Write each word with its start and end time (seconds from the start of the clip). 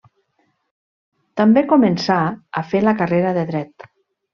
També 1.43 1.65
començà 1.75 2.19
a 2.27 2.67
fer 2.75 2.85
la 2.91 2.99
carrera 3.05 3.41
de 3.41 3.51
Dret. 3.55 3.93